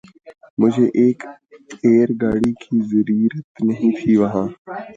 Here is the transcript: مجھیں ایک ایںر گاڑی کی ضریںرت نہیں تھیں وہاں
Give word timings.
مجھیں 0.59 0.89
ایک 0.99 1.19
ایںر 1.83 2.09
گاڑی 2.21 2.51
کی 2.61 2.75
ضریںرت 2.89 3.47
نہیں 3.67 3.91
تھیں 3.97 4.17
وہاں 4.21 4.47